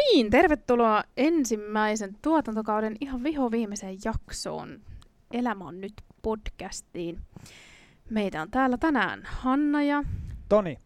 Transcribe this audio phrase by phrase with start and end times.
[0.00, 4.80] niin, tervetuloa ensimmäisen tuotantokauden ihan viho viimeiseen jaksoon.
[5.30, 7.20] Elämä on nyt podcastiin.
[8.10, 10.04] Meitä on täällä tänään Hanna ja...
[10.48, 10.78] Toni.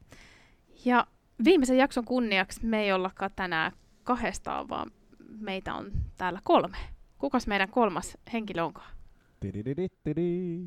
[0.84, 1.06] Ja
[1.44, 3.72] viimeisen jakson kunniaksi me ei ollakaan tänään
[4.04, 4.90] kahdestaan, vaan
[5.40, 6.78] meitä on täällä kolme.
[7.18, 8.90] Kukas meidän kolmas henkilö onkaan?
[9.40, 10.58] Tidididididi.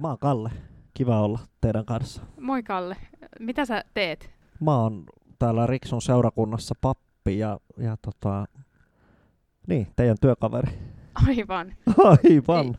[0.00, 0.50] Mä oon Kalle.
[0.94, 2.22] Kiva olla teidän kanssa.
[2.40, 2.96] Moi Kalle.
[3.40, 4.30] Mitä sä teet?
[4.60, 5.04] Mä oon
[5.38, 8.44] täällä Riksun seurakunnassa pappi ja, ja tota,
[9.66, 10.78] niin, teidän työkaveri.
[11.28, 11.74] Aivan.
[12.04, 12.78] Aivan.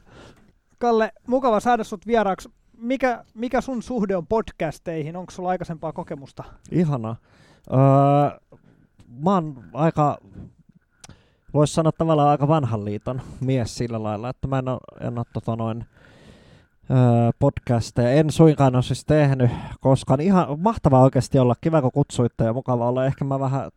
[0.77, 2.49] Kalle, mukava saada sut vieraaksi.
[2.77, 5.15] Mikä, mikä sun suhde on podcasteihin?
[5.15, 6.43] Onko sulla aikaisempaa kokemusta?
[6.71, 7.15] Ihana.
[7.71, 7.77] Öö,
[9.23, 10.17] mä oon aika,
[11.53, 15.25] voisi sanoa tavallaan aika vanhan liiton mies sillä lailla, että mä en ole, en ole
[15.33, 15.85] tota noin,
[16.91, 18.11] öö, podcasteja.
[18.11, 20.21] En suinkaan ole siis tehnyt koskaan.
[20.21, 21.55] Ihan mahtavaa oikeasti olla.
[21.61, 23.05] Kiva kun kutsuitte ja mukava olla.
[23.05, 23.71] Ehkä mä vähän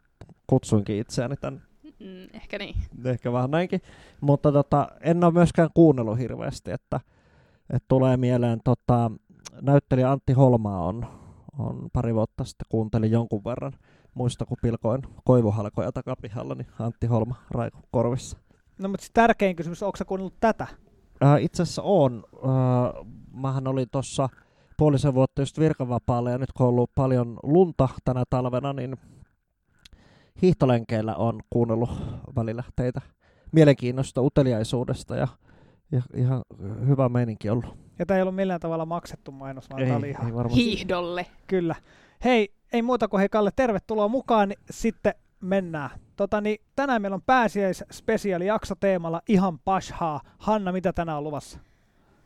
[0.47, 1.62] kutsuinkin itseäni tän
[2.03, 2.75] Mm, ehkä niin.
[3.05, 3.81] ehkä vähän näinkin.
[4.21, 7.01] Mutta tota, en ole myöskään kuunnellut hirveästi, että,
[7.71, 9.11] että tulee mieleen tota,
[9.61, 11.07] näyttelijä Antti Holmaa on,
[11.59, 13.73] on pari vuotta sitten kuuntelin jonkun verran.
[14.15, 18.39] Muista kun pilkoin koivuhalkoja takapihalla, niin Antti Holma raiku korvissa.
[18.79, 20.67] No mutta siis tärkein kysymys, onko sä kuunnellut tätä?
[21.25, 22.25] Äh, itse asiassa on.
[22.37, 24.29] Äh, mähän olin tuossa
[24.77, 28.97] puolisen vuotta just virkavapaalla ja nyt kun on ollut paljon lunta tänä talvena, niin
[30.42, 31.91] hiihtolenkeillä on kuunnellut
[32.36, 33.00] välillä teitä
[33.52, 35.28] mielenkiinnosta, uteliaisuudesta ja,
[35.92, 36.42] ja ihan
[36.86, 37.78] hyvä meininki ollut.
[37.98, 40.27] Ja tämä ei ollut millään tavalla maksettu mainos, vaan tää oli ihan...
[40.27, 40.64] ei varmasti.
[40.64, 41.27] Hiihdolle.
[41.47, 41.75] Kyllä.
[42.25, 45.91] Hei, ei muuta kuin hei Kalle, tervetuloa mukaan, niin sitten mennään.
[46.16, 50.20] Tota, niin tänään meillä on pääsiäisspesiaali jakso teemalla ihan pashaa.
[50.38, 51.58] Hanna, mitä tänään on luvassa?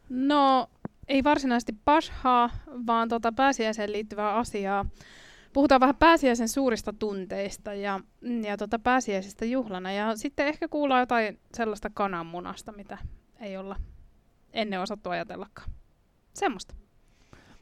[0.08, 0.66] No,
[1.08, 2.50] ei varsinaisesti pashaa,
[2.86, 4.86] vaan tota pääsiäiseen liittyvää asiaa.
[5.56, 8.00] Puhutaan vähän pääsiäisen suurista tunteista ja,
[8.42, 9.92] ja tota pääsiäisestä juhlana.
[9.92, 12.98] Ja sitten ehkä kuullaan jotain sellaista kananmunasta, mitä
[13.40, 13.76] ei olla
[14.52, 15.70] ennen osattu ajatellakaan.
[16.34, 16.74] Semmoista.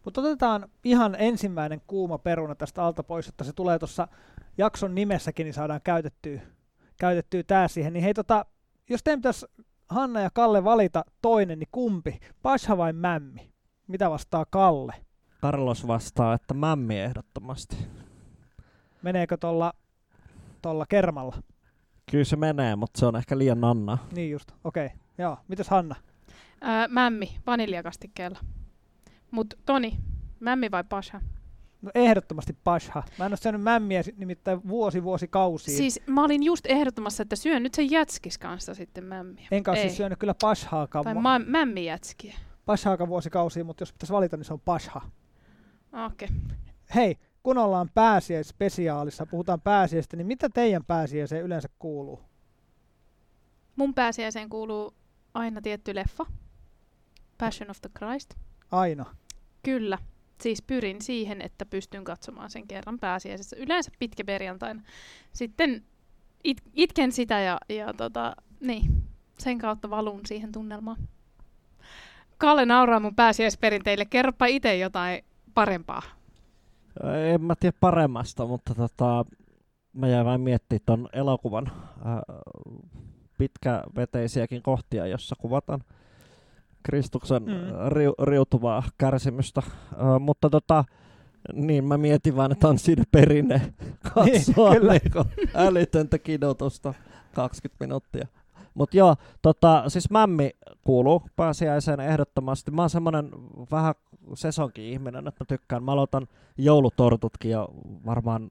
[0.05, 4.09] Mutta otetaan ihan ensimmäinen kuuma peruna tästä alta pois, että se tulee tuossa
[4.59, 6.41] jakson nimessäkin, niin saadaan käytettyä,
[7.01, 7.93] käytettyä tää siihen.
[7.93, 8.47] Niin hei, tota,
[8.91, 9.47] jos teidän pitäisi
[9.89, 12.21] Hanna ja Kalle valita toinen, niin kumpi?
[12.43, 13.53] Pasha vai Mämmi?
[13.87, 14.95] Mitä vastaa Kalle?
[15.45, 17.77] Carlos vastaa, että mämmi ehdottomasti.
[19.03, 19.73] Meneekö tuolla
[20.63, 21.37] tolla kermalla?
[22.11, 23.99] Kyllä se menee, mutta se on ehkä liian nanna.
[24.13, 24.87] Niin just, okei.
[24.87, 24.99] Okay.
[25.19, 25.95] Joo, mitäs Hanna?
[26.61, 28.39] Ää, mämmi, vaniljakastikkeella.
[29.31, 29.99] Mut Toni,
[30.41, 31.21] mämmi vai pasha?
[31.83, 33.03] No ehdottomasti Pasha.
[33.19, 35.77] Mä en ole syönyt mämmiä nimittäin vuosi vuosikausia.
[35.77, 39.49] Siis mä olin just ehdottomassa, että syön nyt sen jätskis kanssa sitten mämmiä.
[39.51, 42.37] Enkä ole siis syönyt kyllä Pashaakaan, Tai ma- mämmijätskiä.
[42.67, 45.01] Pashaakaan vuosikausia, mutta jos pitäisi valita, niin se on Pasha.
[46.07, 46.29] Okei.
[46.95, 52.21] Hei, kun ollaan pääsiäisspesiaalissa, puhutaan pääsiäistä, niin mitä teidän pääsiäiseen yleensä kuuluu?
[53.77, 54.95] Mun pääsiäiseen kuuluu
[55.35, 56.27] aina tietty leffa.
[57.39, 58.35] Passion of the Christ.
[58.71, 59.05] Aina.
[59.63, 59.99] Kyllä.
[60.41, 63.57] Siis pyrin siihen, että pystyn katsomaan sen kerran pääsiäisessä.
[63.57, 64.83] Yleensä pitkä perjantaina.
[65.33, 65.85] Sitten
[66.45, 69.03] it- itken sitä ja, ja tota, niin,
[69.39, 71.09] sen kautta valun siihen tunnelmaan.
[72.39, 74.05] Kalle nauraa mun pääsiäisperinteille.
[74.05, 76.03] Kerropa itse jotain parempaa.
[77.33, 79.25] En mä tiedä paremmasta, mutta tota,
[79.93, 81.71] mä jäin vain miettimään ton elokuvan
[82.05, 82.23] ää,
[83.39, 85.81] pitkäveteisiäkin kohtia, jossa kuvataan
[86.83, 87.53] Kristuksen Mm.
[87.89, 89.63] riu, riutuvaa kärsimystä.
[89.97, 90.85] Ää, mutta tota,
[91.53, 93.61] niin mä mietin vaan, että on siinä perinne
[94.15, 94.93] katsoa Niin, kyllä.
[94.93, 96.95] niin, älytöntä kidotusta
[97.35, 98.27] 20 minuuttia.
[98.75, 100.51] Mutta joo, tota, siis mämmi
[100.85, 102.71] kuuluu pääsiäiseen ehdottomasti.
[102.71, 103.31] Mä oon semmonen
[103.71, 103.95] vähän
[104.35, 105.83] sesonki-ihminen, että mä tykkään.
[105.83, 107.69] Mä aloitan joulutortutkin jo
[108.07, 108.51] varmaan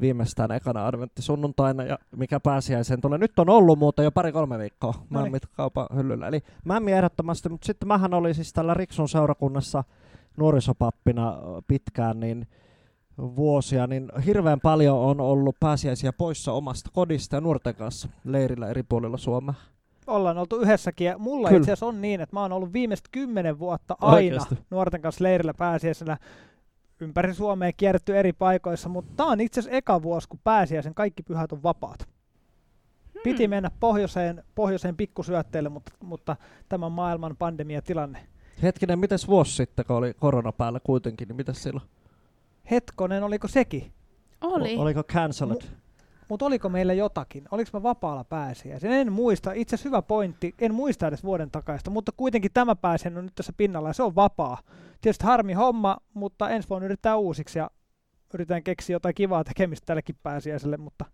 [0.00, 3.18] viimeistään ekana adventtisunnuntaina, ja mikä pääsiäiseen tulee.
[3.18, 5.26] Nyt on ollut muuten jo pari-kolme viikkoa Noniin.
[5.26, 6.28] mämmit kaupan hyllyllä.
[6.28, 9.84] Eli mämmi ehdottomasti, mutta sitten mähän oli siis tällä Riksun seurakunnassa
[10.36, 11.36] nuorisopappina
[11.68, 12.46] pitkään, niin
[13.18, 18.82] vuosia, niin hirveän paljon on ollut pääsiäisiä poissa omasta kodista ja nuorten kanssa leirillä eri
[18.82, 19.54] puolilla Suomea.
[20.06, 21.58] Ollaan oltu yhdessäkin ja mulla Kyllä.
[21.58, 24.54] itse asiassa on niin, että mä oon ollut viimeiset kymmenen vuotta aina Oikeesti?
[24.70, 26.16] nuorten kanssa leirillä pääsiäisenä
[27.00, 31.22] ympäri Suomea kierretty eri paikoissa, mutta tää on itse asiassa eka vuosi, kun pääsiäisen kaikki
[31.22, 32.08] pyhät on vapaat.
[33.24, 33.50] Piti Hmm.
[33.50, 36.36] mennä pohjoiseen, pohjoiseen pikkusyötteelle, mutta, mutta
[36.68, 38.18] tämän maailman pandemiatilanne.
[38.62, 41.86] Hetkinen, mites vuosi sitten, kun oli korona päällä kuitenkin, niin mitäs silloin?
[42.70, 43.92] Hetkonen, oliko sekin?
[44.40, 44.76] Oli.
[44.76, 45.62] O- oliko cancelled?
[46.28, 47.44] Mutta oliko meillä jotakin?
[47.50, 48.92] Oliko mä vapaalla pääsiäisen?
[48.92, 49.52] En muista.
[49.52, 50.54] Itse asiassa hyvä pointti.
[50.58, 54.02] En muista edes vuoden takaista, mutta kuitenkin tämä pääsiäinen on nyt tässä pinnalla ja se
[54.02, 54.58] on vapaa.
[55.00, 57.70] Tietysti harmi homma, mutta ensi vuonna yritetään uusiksi ja
[58.34, 61.04] yritetään keksiä jotain kivaa tekemistä tällekin pääsiäiselle, mutta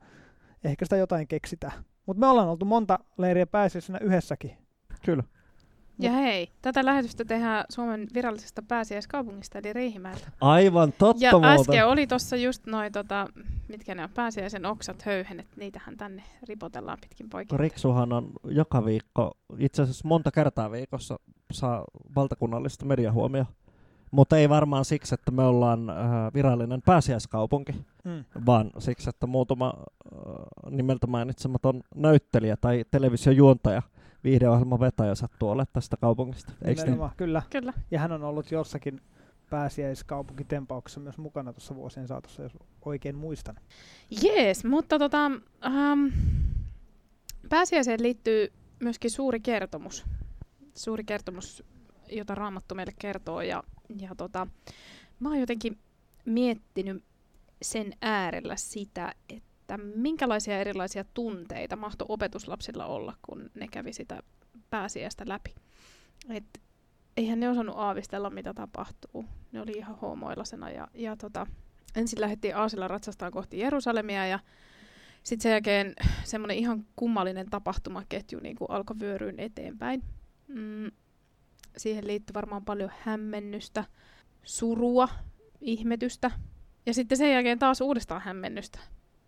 [0.64, 1.85] ehkä sitä jotain keksitään.
[2.06, 4.59] Mutta me ollaan oltu monta leiriä pääsiäisenä yhdessäkin.
[5.05, 5.25] Kyllä.
[6.02, 10.28] Ja hei, tätä lähetystä tehdään Suomen virallisesta pääsiäiskaupungista, eli Riihimäeltä.
[10.40, 11.50] Aivan totta Ja muuten.
[11.50, 13.26] äsken oli tuossa just noin, tota,
[13.69, 17.60] mitkä ne on, pääsiäisen oksat, höyhenet, niitähän tänne ripotellaan pitkin poikin.
[17.60, 21.19] Riksuhan on joka viikko, itse asiassa monta kertaa viikossa
[21.52, 21.84] saa
[22.16, 23.46] valtakunnallista mediahuomioon.
[24.10, 25.96] Mutta ei varmaan siksi, että me ollaan äh,
[26.34, 27.72] virallinen pääsiäiskaupunki,
[28.04, 28.25] Mm.
[28.46, 30.22] vaan siksi, että muutama äh,
[30.70, 33.82] nimeltä mainitsematon näyttelijä tai televisiojuontaja,
[34.25, 36.53] viihdeohjelman vetäjä sattuu olemaan tästä kaupungista.
[36.65, 36.99] Eikö niin?
[37.17, 37.43] Kyllä.
[37.51, 37.73] Kyllä.
[37.91, 39.01] Ja hän on ollut jossakin
[39.51, 42.53] pääsiäiskaupunkitempauksessa myös mukana tuossa vuosien saatossa, jos
[42.85, 43.57] oikein muistan.
[44.23, 45.31] Jees, mutta tota,
[45.67, 46.07] ähm,
[47.49, 50.05] pääsiäiseen liittyy myöskin suuri kertomus.
[50.75, 51.65] Suuri kertomus,
[52.09, 53.41] jota Raamattu meille kertoo.
[53.41, 53.63] Ja,
[54.01, 54.47] ja tota,
[55.21, 55.79] mä oon jotenkin
[56.25, 57.05] miettinyt
[57.63, 64.23] sen äärellä sitä, että minkälaisia erilaisia tunteita mahtoi opetuslapsilla olla, kun ne kävi sitä
[64.71, 65.55] pääsiäistä läpi.
[66.31, 66.61] Et
[67.17, 69.25] eihän ne osannut aavistella, mitä tapahtuu.
[69.53, 70.71] Ne oli ihan hoomoilasena.
[70.71, 71.47] Ja, ja tota,
[71.97, 74.39] ensin lähdettiin Aasilla ratsastaan kohti Jerusalemia ja
[75.23, 80.03] sitten sen jälkeen semmoinen ihan kummallinen tapahtumaketju niin kuin alkoi vyöryyn eteenpäin.
[80.49, 80.91] Mm,
[81.77, 83.85] siihen liittyi varmaan paljon hämmennystä,
[84.43, 85.09] surua,
[85.61, 86.31] ihmetystä
[86.87, 88.79] ja sitten sen jälkeen taas uudestaan hämmennystä.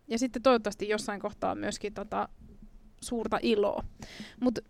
[0.09, 2.29] Ja sitten toivottavasti jossain kohtaa myöskin tota,
[3.01, 3.85] suurta iloa.
[4.41, 4.61] Mutta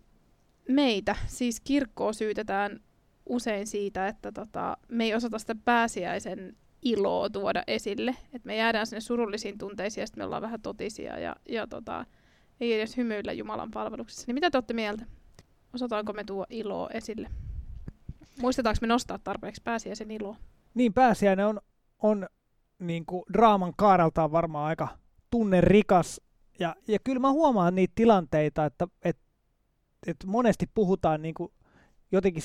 [0.69, 2.79] meitä, siis kirkkoa syytetään
[3.25, 8.15] usein siitä, että tota, me ei osata sitä pääsiäisen iloa tuoda esille.
[8.33, 12.05] Et me jäädään sinne surullisiin tunteisiin ja sitten me ollaan vähän totisia ja, ja tota,
[12.59, 14.23] ei edes hymyillä Jumalan palveluksessa.
[14.27, 15.05] Niin mitä te olette mieltä?
[15.73, 17.29] Osataanko me tuo iloa esille?
[18.41, 20.35] Muistetaanko me nostaa tarpeeksi pääsiäisen iloa?
[20.73, 21.61] Niin pääsiäinen on,
[21.99, 22.27] on
[22.79, 24.87] niin kuin draaman kaareltaan varmaan aika
[25.35, 26.21] tunnerikas.
[26.59, 29.23] Ja, ja kyllä mä huomaan niitä tilanteita, että, että,
[30.07, 31.51] että monesti puhutaan niin kuin
[32.11, 32.43] jotenkin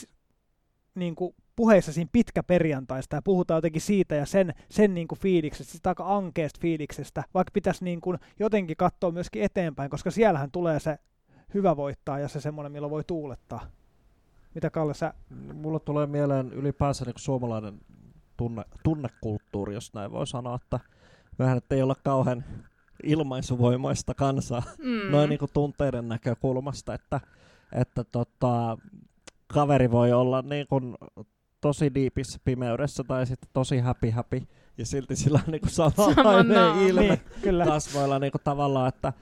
[0.95, 5.19] niin kuin puheissa siinä pitkä perjantaista ja puhutaan jotenkin siitä ja sen, sen niin kuin
[5.19, 10.51] fiiliksestä, sitä aika ankeasta fiiliksestä, vaikka pitäisi niin kuin jotenkin katsoa myöskin eteenpäin, koska siellähän
[10.51, 10.99] tulee se
[11.55, 13.67] hyvä voittaa ja se semmoinen, milloin voi tuulettaa.
[14.55, 15.15] Mitä Kalle sä
[15.55, 17.81] Mulla tulee mieleen ylipäänsä niin suomalainen
[18.37, 20.81] tunne, tunnekulttuuri, jos näin voi sanoa, että
[21.39, 22.45] mehän nyt ei olla kauhean
[23.05, 25.11] ilmaisuvoimaista kansaa Mm.
[25.13, 27.21] noin niin kuin tunteiden näkökulmasta, että,
[27.73, 28.79] että tota,
[29.47, 30.95] kaveri voi olla niin kuin
[31.61, 34.43] tosi diipissä pimeydessä tai sitten tosi happy happy
[34.79, 36.83] ja silti sillä on niin kuin Sama samanlainen naama.
[36.83, 37.65] ilme Niin, kyllä.
[37.67, 39.13] kasvoilla niin kuin tavallaan, että,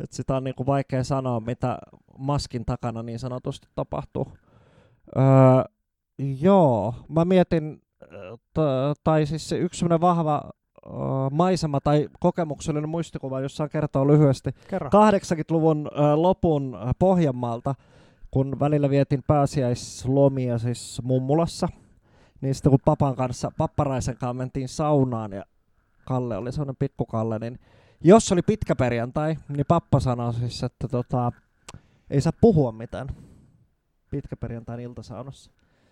[0.00, 1.78] että sitä on niin kuin vaikea sanoa, mitä
[2.18, 4.32] maskin takana niin sanotusti tapahtuu.
[5.16, 5.24] Öö,
[6.40, 7.82] joo, mä mietin,
[8.54, 10.50] t- tai siis se yksi vahva
[11.30, 14.88] maisema tai kokemuksellinen muistikuva, jossa kertoo lyhyesti Kerro.
[14.88, 17.74] 80-luvun ö, lopun Pohjanmaalta,
[18.30, 21.68] kun välillä vietin pääsiäislomia siis mummulassa,
[22.40, 25.44] niin sitten kun papan kanssa, papparaisen kanssa mentiin saunaan ja
[26.04, 27.58] Kalle oli sellainen pikkukalle, niin
[28.04, 31.32] jos oli pitkä perjantai, niin pappa sanoi siis, että tota,
[32.10, 33.08] ei saa puhua mitään
[34.10, 35.50] pitkäperjantain iltasaunassa.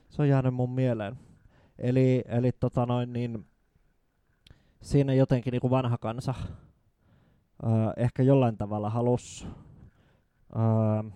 [0.08, 1.18] Se on jäänyt mun mieleen.
[1.78, 3.46] Eli, eli tota noin, niin,
[4.86, 6.34] siinä jotenkin niin kuin vanha kansa
[7.64, 9.48] öö, ehkä jollain tavalla halus
[10.56, 11.10] öö,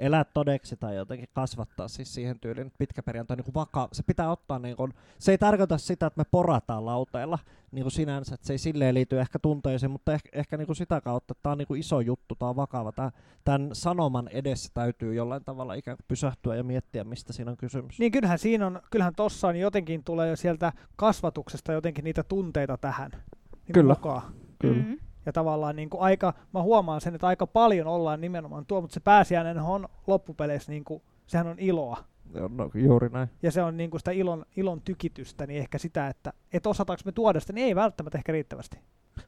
[0.00, 4.02] elää todeksi tai jotenkin kasvattaa siis siihen tyyliin, että pitkä perjantai niin kuin vaka- se
[4.02, 7.38] pitää ottaa niin kuin, se ei tarkoita sitä, että me porataan lauteella
[7.72, 10.76] niin kuin sinänsä, että se ei silleen liity ehkä tunteisiin, mutta ehkä, ehkä niin kuin
[10.76, 13.12] sitä kautta, että tämä on niin kuin iso juttu, tämä on vakava, tää,
[13.44, 17.98] tämän sanoman edessä täytyy jollain tavalla ikään kuin pysähtyä ja miettiä, mistä siinä on kysymys.
[17.98, 22.76] Niin kyllähän siinä on, kyllähän tossa on jotenkin tulee jo sieltä kasvatuksesta jotenkin niitä tunteita
[22.78, 23.10] tähän.
[23.10, 23.94] Niin Kyllä.
[23.94, 24.22] Mukaan.
[24.58, 24.82] Kyllä.
[24.82, 24.98] Mm.
[25.30, 28.94] Ja tavallaan niin kuin aika, mä huomaan sen, että aika paljon ollaan nimenomaan tuo, mutta
[28.94, 32.04] se pääsiäinen on loppupeleissä, niin kuin, sehän on iloa.
[32.48, 33.28] No, juuri näin.
[33.42, 37.02] Ja se on niin kuin sitä ilon, ilon tykitystä, niin ehkä sitä, että et osataanko
[37.04, 38.78] me tuoda sitä, niin ei välttämättä ehkä riittävästi.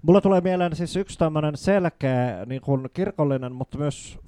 [0.02, 4.18] Mulla tulee mieleen siis yksi tämmöinen selkeä niin kuin kirkollinen, mutta myös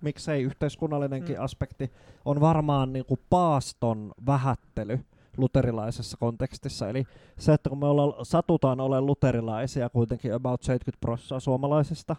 [0.00, 1.40] miksei yhteiskunnallinenkin Mm.
[1.40, 1.44] mm.
[1.44, 1.92] aspekti,
[2.24, 5.00] on varmaan niin kuin paaston vähättely
[5.36, 6.88] luterilaisessa kontekstissa.
[6.88, 7.04] Eli
[7.38, 12.16] se, että kun me ollaan, satutaan olemaan luterilaisia kuitenkin about 70 prosenttia suomalaisista,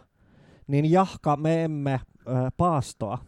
[0.66, 3.18] niin jahka me emme ö, paastoa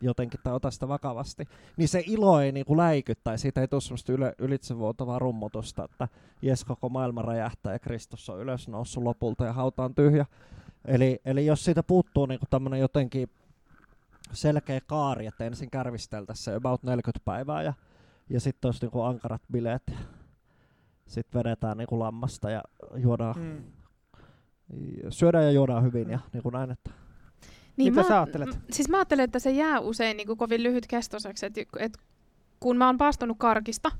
[0.00, 1.44] jotenkin tai ota sitä vakavasti,
[1.76, 6.08] niin se ilo ei niinku läiky tai siitä ei tule semmoista yle, ylitsevuotavaa rummutusta, että
[6.42, 10.26] jes koko maailma räjähtää ja Kristus on ylös noussut lopulta ja hauta on tyhjä.
[10.84, 13.30] Eli, eli jos siitä puuttuu niinku tämmöinen jotenkin
[14.32, 17.72] selkeä kaari, että ensin kärvisteltäisiin se about 40 päivää ja,
[18.30, 19.92] ja sitten olisi niinku ankarat bileet.
[21.06, 22.62] Sitten vedetään niinku lammasta ja
[22.96, 23.62] juodaan Mm.
[25.04, 26.90] Ja Syödään ja juodaan hyvin ja niin kuin näin, että
[27.76, 28.48] Niin Mitä mä, sä ajattelet?
[28.48, 31.98] m- Siis mä ajattelen, että se jää usein niin kuin kovin lyhytkestoiseksi, että et
[32.60, 33.90] kun mä oon paastonut karkista,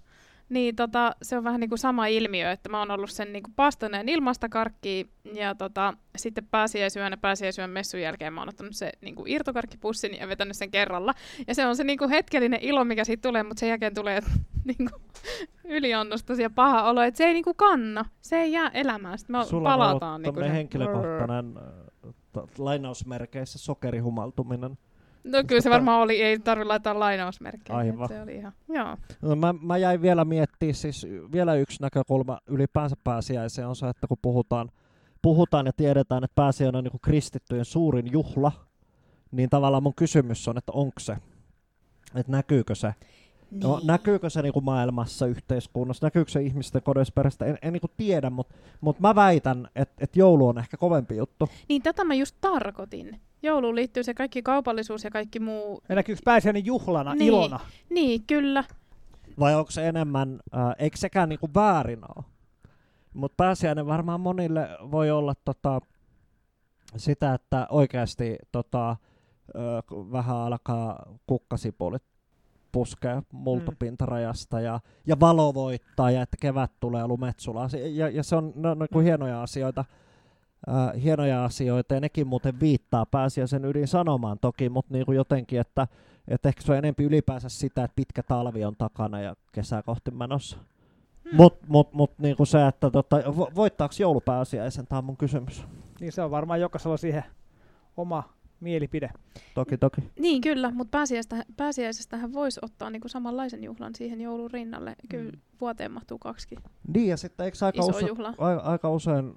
[0.48, 3.42] niin tota, se on vähän niin kuin sama ilmiö, että mä oon ollut sen niin
[3.42, 9.14] kuin ilmasta karkkia ja tota, sitten pääsiäisyönä pääsiäisyön messun jälkeen mä oon ottanut se niin
[9.14, 11.14] kuin irtokarkkipussin ja vetänyt sen kerralla.
[11.46, 14.20] Ja se on se niin kuin hetkellinen ilo, mikä siitä tulee, mutta sen jälkeen tulee
[14.64, 15.02] niin kuin
[15.64, 19.18] yliannostus ja paha olo, että se ei niin kuin kanna, se ei jää elämään.
[19.18, 24.78] Sitten me sulla on palataan niin kuin henkilökohtainen äh, t- lainausmerkeissä sokerihumaltuminen.
[25.26, 27.76] No kyllä se varmaan oli, ei tarvitse laittaa lainausmerkkejä.
[27.76, 28.04] Aivan.
[28.04, 28.96] että Se oli ihan, joo.
[29.22, 34.06] No, mä, mä jäin vielä miettimään, siis vielä yksi näkökulma ylipäänsä pääsiäiseen on se, että
[34.06, 34.70] kun puhutaan,
[35.22, 38.52] puhutaan ja tiedetään, että pääsiäinen on niin kristittyjen suurin juhla,
[39.30, 41.16] niin tavallaan mun kysymys on, että onko se,
[42.14, 42.94] että näkyykö se,
[43.50, 43.60] niin.
[43.60, 47.80] no, näkyykö se niin kuin maailmassa, yhteiskunnassa, näkyykö se ihmisten kodeissa perästä, en, en niin
[47.80, 51.48] kuin tiedä, mutta mut mä väitän, että, että joulu on ehkä kovempi juttu.
[51.68, 53.20] Niin tätä mä just tarkoitin.
[53.42, 55.82] Jouluun liittyy se kaikki kaupallisuus ja kaikki muu.
[55.88, 57.28] Ja näkyykö pääsiäinen juhlana, Niin.
[57.28, 57.60] ilona?
[57.90, 58.64] Niin, kyllä.
[59.38, 62.24] Vai onko se enemmän, äh, eikö sekään niinku väärin ole?
[63.14, 65.80] Mutta pääsiäinen varmaan monille voi olla tota,
[66.96, 68.96] sitä, että oikeasti tota, äh,
[70.12, 72.02] vähän alkaa kukkasipulit
[72.76, 77.68] puskea multapintarajasta ja, ja valo voittaa ja että kevät tulee lumet sulaa.
[77.68, 79.84] Se- Ja, ja se on no, no, kuin hienoja asioita.
[80.68, 85.86] Äh, hienoja asioita ja nekin muuten viittaa pääsiäisen ydin sanomaan toki, mutta niinku jotenkin, että
[86.28, 90.10] et ehkä se on enempi ylipäänsä sitä, että pitkä talvi on takana ja kesää kohti
[90.10, 90.56] menossa.
[91.24, 91.36] Hmm.
[91.36, 95.64] Mut, mut, mut niinku se, että tota, vo- voittaako joulupääsiäisen, tämä on mun kysymys.
[96.00, 97.24] Niin se on varmaan jokaisella siihen
[97.96, 98.22] oma
[98.60, 99.10] mielipide.
[99.54, 100.00] Toki, toki.
[100.18, 104.96] Niin, kyllä, mutta pääsiäistä, pääsiäisestähän voisi ottaa niinku samanlaisen juhlan siihen joulun rinnalle.
[105.08, 105.38] Kyllä Mm.
[105.60, 106.56] vuoteen mahtuu kaksi
[106.94, 108.34] Niin, ja sitten eikö aika, juhla.
[108.38, 109.34] a, aika usein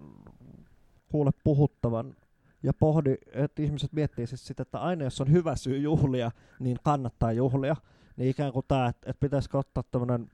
[1.11, 2.15] kuule puhuttavan
[2.63, 6.77] ja pohdi, että ihmiset miettii siis sitä, että aina jos on hyvä syy juhlia, niin
[6.83, 7.75] kannattaa juhlia.
[8.17, 10.31] Niin ikään kuin tämä, että, että pitäisikö ottaa tämmöinen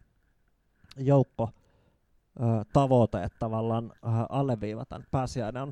[0.97, 1.49] joukko
[2.39, 5.71] ö, tavoite, että tavallaan ö, alleviivataan, että pääsiäinen on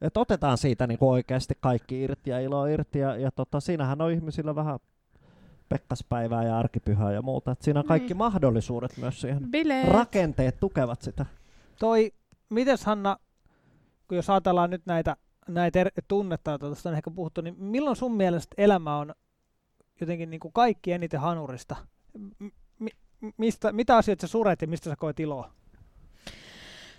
[0.00, 2.98] että otetaan siitä niin oikeasti kaikki irti ja ilo irti.
[2.98, 4.78] Ja, ja tota, siinähän on ihmisillä vähän
[5.68, 7.50] pekkaspäivää ja arkipyhää ja muuta.
[7.52, 8.16] Et siinä on kaikki Niin.
[8.16, 9.50] mahdollisuudet myös siihen.
[9.50, 9.88] Bileet.
[9.88, 11.26] Rakenteet tukevat sitä.
[11.78, 12.12] Toi,
[12.50, 13.16] mites Hanna,
[14.08, 15.16] kun jos ajatellaan nyt näitä,
[15.48, 19.14] näitä eri tunnetta, joita tuosta on ehkä puhuttu, niin milloin sun mielestä elämä on
[20.00, 21.76] jotenkin niin kuin kaikki eniten hanurista?
[22.38, 22.46] M-
[22.78, 25.50] mi- mistä, mitä asioita sä suret ja mistä sä koet iloa?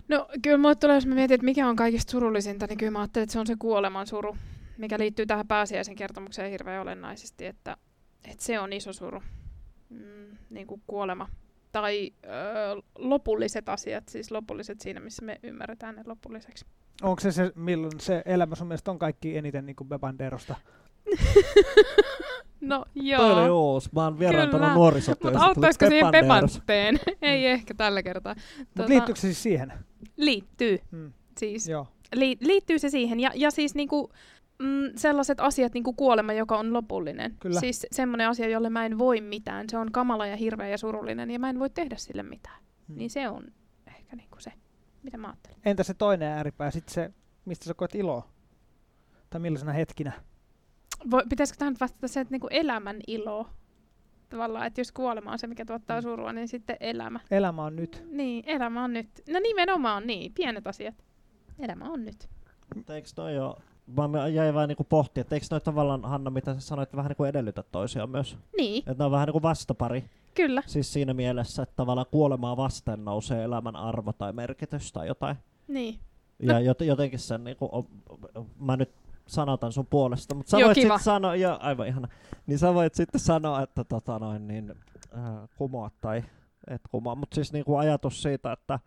[0.08, 3.00] No kyllä mulle tulee, jos mä mietin, että mikä on kaikista surullisinta, niin kyllä mä
[3.00, 4.36] ajattelen, että se on se kuoleman suru,
[4.78, 7.76] mikä liittyy tähän pääsiäisen kertomukseen hirveän olennaisesti, että,
[8.24, 9.22] että se on iso suru,
[9.88, 11.28] mm, niin kuin kuolema.
[11.72, 12.28] Tai ö,
[12.98, 16.66] lopulliset asiat, siis lopulliset siinä, missä me ymmärretään ne lopulliseksi.
[17.02, 20.54] Onko se se, milloin se elämä sun mielestä on kaikki eniten niin kuin Bebanderosta?
[22.60, 24.74] No joo, oon vieraantanut Kyllä.
[24.74, 25.38] nuorisotyöstä.
[25.38, 26.52] mutta auttaisiko siihen Pepanderos.
[26.66, 27.00] Pepanteen?
[27.22, 28.34] Ei ehkä tällä kertaa.
[28.58, 29.72] Mutta liittyykö se siis siihen?
[30.16, 30.78] Liittyy.
[30.92, 31.12] Hmm.
[31.38, 31.86] Siis Joo.
[32.14, 33.20] Li- liittyy se siihen.
[33.20, 34.12] Ja, ja siis niinku,
[34.58, 37.36] mm, sellaiset asiat niinku kuolema, joka on lopullinen.
[37.40, 37.60] Kyllä.
[37.60, 39.68] Siis semmoinen asia, jolle mä en voi mitään.
[39.70, 42.58] Se on kamala ja hirveä ja surullinen ja mä en voi tehdä sille mitään.
[42.88, 42.96] Hmm.
[42.96, 43.44] Niin se on
[43.86, 44.52] ehkä niinku se,
[45.02, 45.58] mitä mä ajattelen.
[45.64, 47.10] Entä se toinen ääripää, sitten se,
[47.44, 48.28] mistä sä koet iloa?
[49.30, 50.12] Tai millaisena hetkinä?
[51.10, 53.46] Voi, pitäisikö tähän vastata se, että niinku elämän ilo?
[54.28, 56.02] Tavallaan, että jos kuolema on se, mikä tuottaa Mm.
[56.02, 57.20] surua, niin sitten elämä.
[57.30, 58.04] Elämä on nyt.
[58.10, 59.08] Niin, elämä on nyt.
[59.28, 60.94] No nimenomaan niin, pienet asiat.
[61.58, 62.28] Elämä on nyt.
[62.74, 63.58] Mutta eikö noi oo,
[64.10, 67.24] mä jäin vähän niinku pohtia, että eikö noi tavallaan, Hanna, mitä sä sanoit, vähän niinku
[67.24, 68.36] edellytä toisiaan myös?
[68.56, 70.04] Niin, Että ne on vähän niinku vastapari.
[70.34, 70.62] kyllä.
[70.66, 75.36] Siis siinä mielessä, että tavallaan kuolemaa vasten nousee elämän arvo tai merkitys tai jotain.
[75.68, 75.98] Niin.
[76.42, 77.88] Ja jot, jotenkin sen niinku,
[78.60, 78.90] mä nyt
[79.28, 82.08] sanotan sun puolesta, mutta sä Joo, voit sitten sanoa, joo, aivan ihana.
[82.46, 84.74] Niin sä voit sitten sanoa, että tota noin, niin,
[85.16, 86.24] äh, kumoa tai
[86.66, 87.14] et kumoa.
[87.14, 88.78] Mutta siis niinku ajatus siitä, että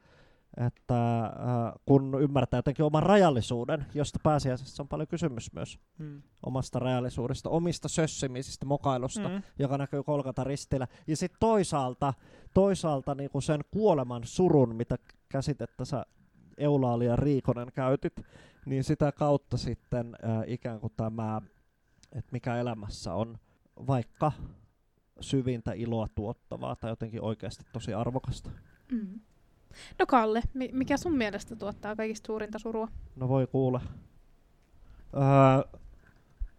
[0.67, 6.21] että äh, kun ymmärtää jotenkin oman rajallisuuden, josta pääsiäisessä on paljon kysymys myös Mm.
[6.45, 9.33] omasta rajallisuudesta, omista sössimisistä, mokailusta, mm.
[9.35, 9.41] Mm.
[9.59, 10.87] joka näkyy kolkata ristillä.
[11.07, 12.13] Ja sitten toisaalta,
[12.53, 14.97] toisaalta niinku sen kuoleman surun, mitä
[15.29, 16.05] käsitettä sä
[16.57, 18.13] Eulaali ja Riikonen käytit,
[18.65, 21.41] niin sitä kautta sitten äh, ikään kuin tämä,
[22.11, 23.37] että mikä elämässä on
[23.87, 24.31] vaikka
[25.19, 28.49] syvintä iloa tuottavaa tai jotenkin oikeasti tosi arvokasta.
[28.91, 29.19] Mm.
[29.99, 32.87] No Kalle, mi- mikä sun mielestä tuottaa kaikista suurinta surua?
[33.15, 33.81] No voi kuule.
[35.15, 35.79] Öö,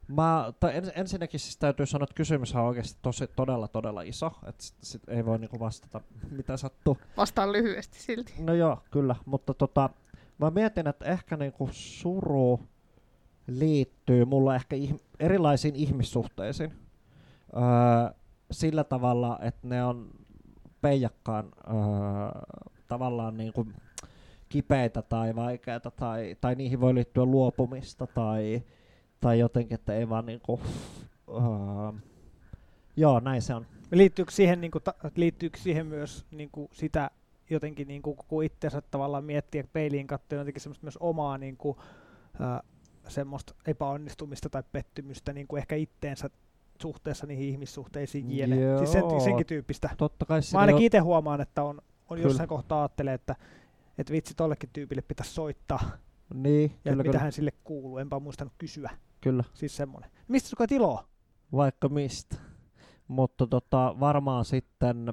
[0.08, 4.32] mä, tai ens, ensinnäkin siis täytyy sanoa, että kysymys on oikeasti tosi, todella, todella iso.
[4.46, 6.98] Että sit, sit ei voi niinku vastata, mitä sattuu.
[7.16, 8.34] Vastaan lyhyesti silti.
[8.38, 9.90] No joo, kyllä, mutta tota,
[10.38, 12.60] Mä mietin, että ehkä niinku suru
[13.46, 16.72] liittyy mulla ehkä ihm- erilaisiin ihmissuhteisiin.
[17.56, 18.14] Öö,
[18.50, 20.10] sillä tavalla, että ne on
[20.80, 21.74] peijakkaan öö,
[22.88, 23.66] tavallaan niinku
[24.48, 28.62] kipeitä tai vaikeita tai, tai niihin voi liittyä luopumista tai,
[29.20, 30.60] tai jotenkin, että ei vaan niinku,
[31.28, 32.00] öö,
[32.96, 33.66] joo näin se on.
[33.90, 37.10] Liittyykö siihen, niin kuin, ta, liittyykö siihen myös niin kuin sitä
[37.50, 41.76] jotenkin, niin kuin, kun itsensä tavallaan miettii peiliin katsoen jotenkin semmoista myös omaa niin kuin,
[42.40, 42.62] ää,
[43.08, 46.30] semmoista epäonnistumista tai pettymystä niin kuin ehkä itteensä
[46.82, 48.56] suhteessa niihin ihmissuhteisiin jne.
[48.78, 49.20] Siis sen, Joo.
[49.20, 49.90] senkin tyyppistä.
[49.98, 52.28] Totta kai Mä ainakin itse huomaan, että on, on Kyllä.
[52.28, 53.36] jossain kohtaa ajattelee, että,
[53.98, 55.90] että vitsi tollekin tyypille pitäisi soittaa
[56.34, 57.98] niin, ja kyllä, mitä kyllä, hän sille kuuluu.
[57.98, 58.90] Enpä muistanut kysyä.
[59.20, 59.44] kyllä.
[59.54, 60.10] Siis semmoinen.
[60.28, 61.12] Mistä sä iloa?
[61.52, 62.36] vaikka mistä.
[63.08, 65.12] Mutta tota, varmaan sitten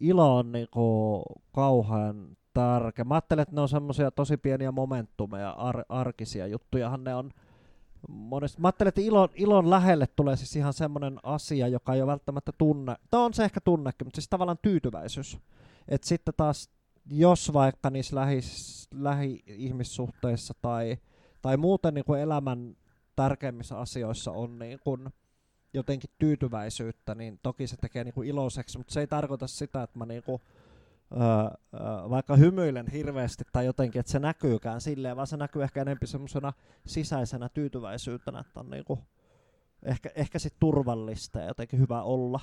[0.00, 1.22] ilo on niinku
[1.52, 3.04] kauhean tärkeä.
[3.04, 7.30] Mä ajattelen, että ne on semmoisia tosi pieniä momentumeja, ar- arkisia juttujahan ne on.
[8.08, 12.10] Monesti, mä ajattelen, että ilon, ilon lähelle tulee siis ihan semmoinen asia, joka ei ole
[12.10, 12.96] välttämättä tunne.
[13.10, 15.38] Tai on se ehkä tunnekin, mutta siis tavallaan tyytyväisyys.
[15.88, 16.70] Et sitten taas,
[17.10, 18.16] jos vaikka niissä
[18.94, 20.96] lähi-ihmissuhteissa tai,
[21.42, 22.76] tai muuten niin kuin elämän
[23.16, 25.08] tärkeimmissä asioissa on niin kuin
[25.74, 29.98] jotenkin tyytyväisyyttä, niin toki se tekee niin kuin iloiseksi, mutta se ei tarkoita sitä, että
[29.98, 30.42] mä niin kuin,
[31.12, 35.82] öö, öö, vaikka hymyilen hirveästi tai jotenkin, että se näkyykään silleen, vaan se näkyy ehkä
[35.82, 36.52] enemmän semmoisena
[36.86, 39.00] sisäisenä tyytyväisyytenä, että on niin kuin
[39.82, 42.40] ehkä, ehkä sit turvallista ja jotenkin hyvä olla.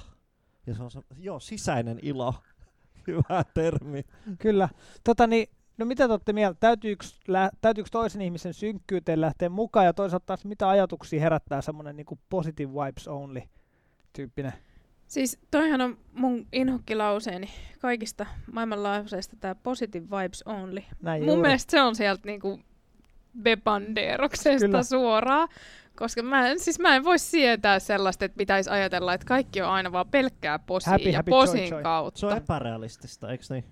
[0.68, 2.36] Ja se on se, joo, sisäinen ilo.
[3.08, 4.04] Hyvä termi.
[4.40, 4.70] Kyllä.
[5.04, 6.58] Tota niin, no mitä te olette mieltä?
[6.60, 11.96] Täytyykö, lä- täytyykö toisen ihmisen synkkyyteen lähteä mukaan ja toisaalta taas mitä ajatuksia herättää semmoinen
[11.96, 13.42] niin positive vibes only
[14.14, 14.54] tyyppinen?
[15.08, 17.50] Siis toihan on mun inhokkilauseeni
[17.80, 20.82] kaikista maailmanlaajuisesta tämä positive vibes only.
[21.02, 21.42] Näin Mun juuri.
[21.42, 22.60] mielestä se on sieltä niinku
[23.42, 24.84] Bebanderoksesta Kyllä.
[24.84, 25.48] suoraan.
[26.02, 29.70] Koska mä en, siis mä en voi sietää sellaista, että pitäisi ajatella, että kaikki on
[29.70, 31.84] aina vaan pelkkää posia Happy, ja happy, posin joy, joy.
[31.84, 32.20] kautta.
[32.20, 33.64] Se on epärealistista, eikö niin?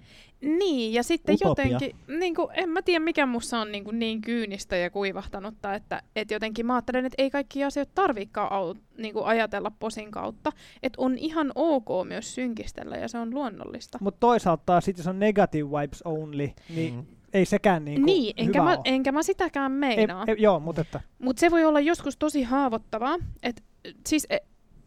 [0.41, 1.65] Niin, ja sitten Utopia.
[1.65, 5.73] jotenkin, niin kuin, en mä tiedä mikä musta on niin, kuin niin kyynistä ja kuivahtanutta,
[5.73, 10.11] että, että jotenkin mä ajattelen, että ei kaikki asiat tarviikaan au, niin kuin ajatella posin
[10.11, 10.51] kautta.
[10.83, 13.97] Että on ihan ok myös synkistellä ja se on luonnollista.
[14.01, 17.05] Mutta toisaalta taas sit, jos on negative vibes only, niin Mm.
[17.33, 18.81] Ei sekään niin, niin, enkä mä, oo.
[18.85, 20.23] enkä mä sitäkään ei, meinaa.
[20.27, 23.15] ei, joo, mutta että, Mutta se voi olla joskus tosi haavoittavaa.
[23.43, 23.63] Et,
[24.07, 24.37] siis e-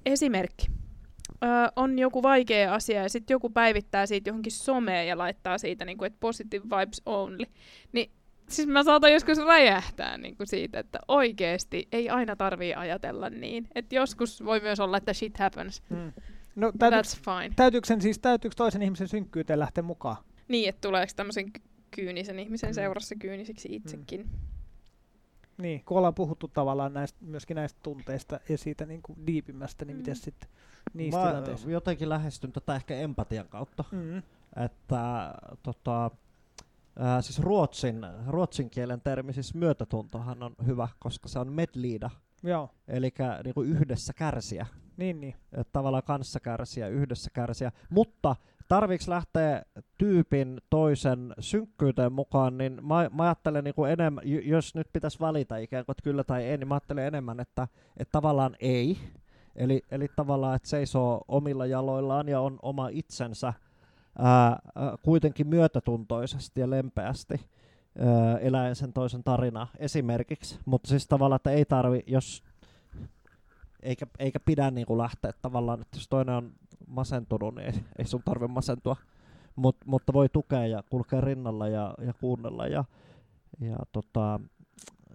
[0.07, 0.67] esimerkki.
[1.45, 5.85] Ö, on joku vaikea asia ja sitten joku päivittää siitä johonkin someen ja laittaa siitä,
[5.85, 7.45] niinku, että positive vibes only.
[7.93, 8.11] Niin
[8.49, 13.69] siis mä saatan joskus räjähtää niinku siitä, että oikeesti ei aina tarvii ajatella niin.
[13.75, 15.83] Että joskus voi myös olla, että shit happens.
[15.91, 16.13] mm.
[16.57, 17.55] no, täytyykö, That's fine.
[17.57, 20.17] täytyykö, sen, siis, täytyykö toisen ihmisen synkkyyteen lähteä mukaan?
[20.49, 21.47] Niin, että tuleeko tämmöisen
[21.97, 22.75] kyynisen ihmisen Mm.
[22.75, 24.31] seurassa kyynisiksi itsekin.
[25.59, 29.97] Niin, kun ollaan puhuttu tavallaan näistä, myöskin näistä tunteista ja siitä niin kuin diipimmästä, niin
[29.97, 29.99] Mm.
[29.99, 30.49] miten sitten
[30.95, 31.71] niissä Mä tilanteissa?
[31.71, 33.85] jotenkin lähestyn tätä ehkä empatian kautta.
[33.93, 34.23] Mm.
[34.65, 36.11] että tota,
[36.99, 42.11] ää, siis ruotsin, ruotsin kielen termi, siis myötätuntohan on hyvä, koska se on medlida,
[42.43, 43.11] Joo, eli
[43.45, 44.67] niinku yhdessä kärsiä.
[44.97, 45.35] niin niin.
[45.53, 47.73] Et tavallaan kanssa kärsiä, yhdessä kärsiä.
[47.91, 48.37] Mutta
[48.69, 49.63] tarviiko lähteä
[49.99, 55.57] tyypin toisen synkkyyteen mukaan, niin mä, mä ajattelen niinku enemmän, j- jos nyt pitäisi valita
[55.57, 58.99] ikään kuin, että kyllä tai ei, niin mä ajattelen enemmän, että, että tavallaan ei.
[59.57, 63.53] Eli, eli tavallaan, että seisoo omilla jaloillaan ja on oma itsensä
[64.19, 64.59] ää,
[65.03, 67.41] kuitenkin myötätuntoisesti ja lempeästi
[68.41, 70.59] eläen sen toisen tarinaa esimerkiksi.
[70.65, 72.43] Mutta siis tavallaan, että ei tarvi, jos
[73.83, 76.53] eikä, eikä pidä niinku lähteä tavallaan, että jos toinen on
[76.93, 78.97] masentunut, niin ei, ei sun tarvi masentua.
[79.57, 82.67] Mut, mutta voi tukea ja kulkea rinnalla ja, ja kuunnella.
[82.67, 82.85] Ja,
[83.61, 84.41] ja tota,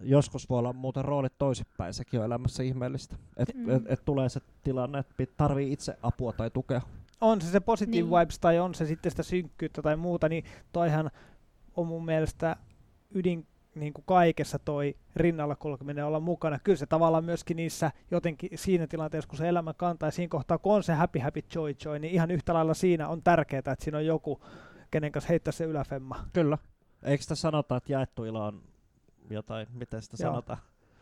[0.01, 3.15] joskus voi olla muuten roolit toisinpäin, sekin on elämässä ihmeellistä.
[3.37, 3.69] Että Mm.
[3.69, 6.81] et, et tulee se tilanne, että pit- tarvii itse apua tai tukea.
[7.21, 8.09] On se se positive Niin.
[8.19, 11.11] vibes tai on se sitten sitä synkkyyttä tai muuta, niin toihan
[11.75, 12.55] on mun mielestä
[13.15, 13.47] ydin
[13.79, 16.59] niin kuin kaikessa toi rinnalla kulkeminen olla mukana.
[16.59, 20.57] Kyllä se tavallaan myöskin niissä jotenkin siinä tilanteessa, kun se elämä kantaa ja siinä kohtaa,
[20.57, 23.75] kun on se happy happy joy joy, niin ihan yhtä lailla siinä on tärkeää, että
[23.79, 24.41] siinä on joku,
[24.91, 26.25] kenen kanssa heittää se yläfemma.
[26.33, 26.57] Kyllä.
[27.03, 28.61] Eikö sitä sanota, että jaettu ilo on
[29.29, 30.31] jotain, miten sitä Joo.
[30.31, 30.59] sanotaan?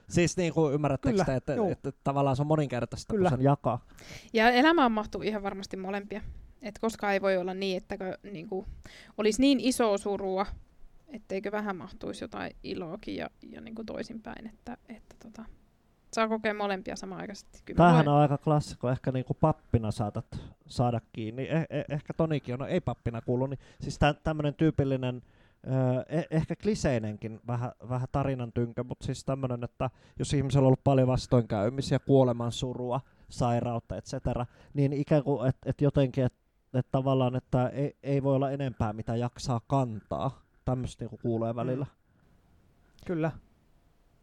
[0.09, 3.29] Siis niin kuin ymmärrättekö Kyllä, te, että, että, että tavallaan se on moninkertaista, Kyllä.
[3.29, 3.85] kun sen jakaa.
[4.33, 6.21] Ja elämään mahtuu ihan varmasti molempia.
[6.61, 8.65] Et koskaan ei voi olla niin, että niinku,
[9.17, 10.45] olisi niin iso surua,
[11.07, 15.45] etteikö vähän mahtuisi jotain iloakin ja, ja niinku toisinpäin, että, että tota,
[16.13, 17.59] saa kokea molempia samanaikaisesti.
[17.65, 21.47] Kyllä mä Tämähän on aika klassikko, ehkä niinku pappina saatat saada kiinni.
[21.49, 25.21] Eh, eh, ehkä Tonikin on, no ei pappina kuulu, niin siis tä, tämmöinen tyypillinen
[25.65, 29.89] eh- ehkä kliseinenkin vähän, vähän tarinan tynkä, mutta siis tämmöinen, että
[30.19, 34.13] jos ihmisellä on ollut paljon vastoinkäymisiä, kuoleman surua, sairautta, etc.,
[34.73, 36.39] niin ikään kuin, että et jotenkin, että
[36.73, 40.44] et tavallaan, että ei, ei voi olla enempää, mitä jaksaa kantaa.
[40.65, 41.85] Tämmöistä niinku kuulee välillä.
[43.05, 43.31] Kyllä.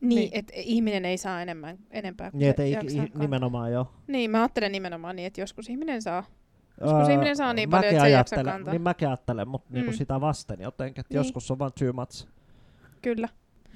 [0.00, 0.30] Niin, Niin.
[0.32, 3.92] että ihminen ei saa enemmän, enempää kuin Niin, se ei, i, nimenomaan joo.
[4.06, 6.24] Niin, mä ajattelen nimenomaan niin, että joskus ihminen saa.
[6.80, 8.72] Joskus ihminen saa niin paljon, että se ei jaksa ajattelen- kantaa.
[8.74, 9.74] Niin mäkin ajattelen, mutta mm.
[9.74, 9.96] niinku Mm.
[9.96, 11.16] sitä vasten jotenkin, että Niin.
[11.16, 12.26] joskus on vaan too much.
[13.02, 13.28] Kyllä.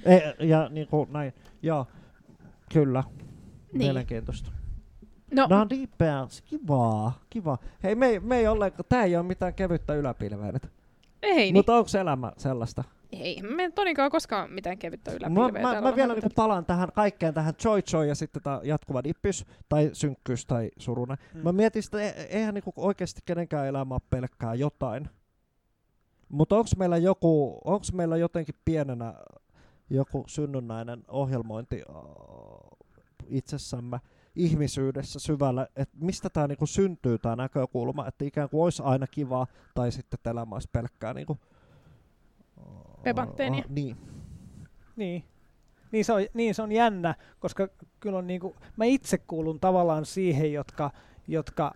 [0.04, 1.86] Ei, ja niinku näin, joo,
[2.72, 3.04] kyllä.
[3.08, 3.78] Niin.
[3.78, 4.50] Mielenkiintoista.
[5.34, 7.58] No, No diipeä, kivaa, kiva.
[7.82, 10.68] Hei, me, ei- me ei ollenkaan, tää ei ole mitään kevyttä yläpilveä nyt.
[11.26, 11.54] Ei niin.
[11.54, 12.84] Mutta onko elämä sellaista?
[13.12, 15.62] Ei, me Tonikaan koskaan mitään kevyttä Mä, yläpilveä.
[15.62, 19.04] mä, mä ollaan vielä niinku palaan tähän kaikkeen tähän joy joy ja sitten tää jatkuva
[19.04, 21.16] dippys tai synkkyys tai surunen.
[21.34, 21.40] Mm.
[21.40, 25.08] Mä mietin sitä, e- eihän niinku oikeasti kenenkään elämä ole pelkkää jotain.
[26.28, 29.14] Mutta onko meillä joku, onko meillä jotenkin pienenä
[29.90, 31.82] joku synnynnäinen ohjelmointi
[33.28, 33.98] itsessämme,
[34.36, 39.46] ihmisyydessä syvällä, että mistä tämä niinku syntyy tämä näkökulma, että ikään kuin olisi aina kivaa,
[39.74, 41.38] tai sitten että elämä olisi pelkkää niinku,
[43.02, 43.64] Pepatteenia.
[43.64, 43.96] äh, niin.
[44.96, 45.24] Niin.
[45.92, 47.68] Niin se, on, niin se on jännä, koska
[48.00, 50.90] kyllä on niinku, mä itse kuulun tavallaan siihen, jotka,
[51.28, 51.74] jotka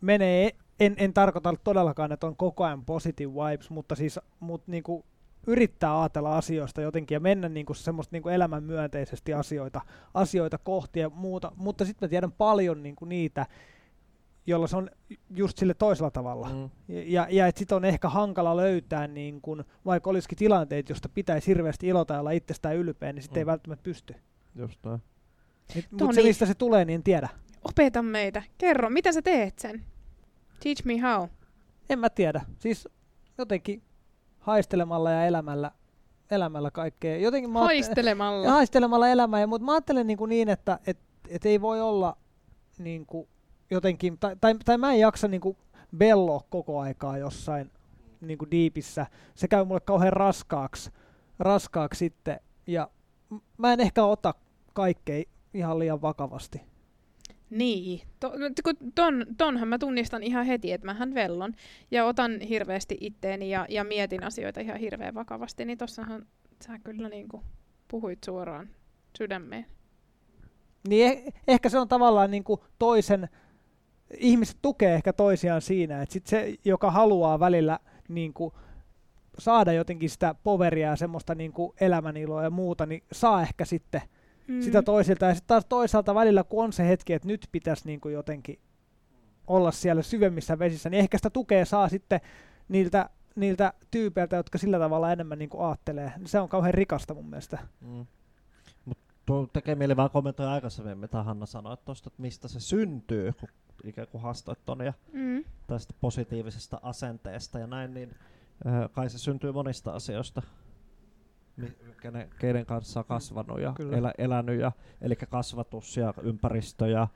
[0.00, 5.04] menee, en, en tarkoita todellakaan, että on koko ajan positive vibes, mutta siis mut niinku
[5.46, 9.80] yrittää ajatella asioista jotenkin ja mennä niinku semmoista niinku elämän myönteisesti asioita,
[10.14, 13.46] asioita kohti ja muuta, mutta sitten mä tiedän paljon niinku niitä,
[14.46, 14.90] jolla se on
[15.30, 16.48] just sille toisella tavalla.
[16.48, 16.70] Mm.
[16.88, 21.46] Ja, ja että sitten on ehkä hankala löytää, niin kun, vaikka olisikin tilanteet, josta pitäisi
[21.46, 23.42] hirveästi ilota ja olla itsestään ylpeä, niin sitten Mm.
[23.42, 24.14] ei välttämättä pysty.
[24.54, 25.02] Just näin.
[25.74, 26.22] Mutta se, Toni.
[26.22, 27.28] mistä se tulee, niin en tiedä.
[27.64, 28.42] Opeta meitä.
[28.58, 29.84] Kerro, mitä sä teet sen?
[30.62, 31.28] Teach me how.
[31.90, 32.40] En mä tiedä.
[32.58, 32.88] Siis
[33.38, 33.82] jotenkin
[34.46, 35.70] haistelemalla ja elämällä,
[36.30, 37.16] elämällä kaikkea.
[37.16, 38.46] Jotenkin mä Haistelemalla.
[38.46, 41.80] ja haistelemalla elämää, ja, mutta mä ajattelen niin, kuin niin että et, et ei voi
[41.80, 42.16] olla
[42.78, 43.28] niin kuin
[43.70, 45.56] jotenkin, tai, tai, tai mä en jaksa niin kuin
[45.96, 47.70] belloa koko aikaa jossain
[48.20, 49.06] niin kuin diipissä.
[49.34, 50.90] Se käy mulle kauhean raskaaksi,
[51.38, 52.90] raskaaksi sitten, ja
[53.58, 54.34] mä en ehkä ota
[54.72, 55.22] kaikkea
[55.54, 56.60] ihan liian vakavasti.
[57.50, 58.32] Niin, to,
[58.94, 61.54] ton, tonhan mä tunnistan ihan heti, että mähän vellon
[61.90, 66.26] ja otan hirveästi itteeni ja, ja mietin asioita ihan hirveän vakavasti, niin tossahan
[66.66, 67.42] sä kyllä niinku
[67.88, 68.68] puhuit suoraan
[69.18, 69.66] sydämeen.
[70.88, 73.28] Niin eh, ehkä se on tavallaan niin kuin toisen,
[74.18, 77.78] ihmiset tukee ehkä toisiaan siinä, että sit se, joka haluaa välillä
[78.08, 78.54] niin kuin
[79.38, 84.02] saada jotenkin sitä poveria ja semmoista niin kuin elämäniloa ja muuta, niin saa ehkä sitten
[84.48, 84.62] mm.
[84.62, 85.26] sitä toisilta.
[85.26, 88.58] Ja sitten taas toisaalta välillä, kun on se hetki, että nyt pitäisi niin kuin jotenkin
[89.46, 92.20] olla siellä syvemmissä vesissä, niin ehkä sitä tukea saa sitten
[92.68, 96.12] niiltä, niiltä tyypeiltä, jotka sillä tavalla enemmän niin kuin aattelee.
[96.24, 97.58] Se on kauhean rikasta mun mielestä.
[97.80, 98.06] Mm.
[98.84, 102.60] Mut tuo tekee mieli vaan kommentoida aikaisemmin, mitä Hanna sanoi, että, tosta, että mistä se
[102.60, 103.48] syntyy, kun
[103.84, 105.44] ikään kuin haastoit ton ja Mm.
[105.66, 108.14] tästä positiivisesta asenteesta ja näin, niin
[108.66, 110.42] äh, kai se syntyy monista asioista,
[112.02, 113.96] kenen, keiden kanssa on kasvanut ja Kyllä.
[113.96, 117.08] elä, elänyt, ja, eli kasvatus ja ympäristö ja,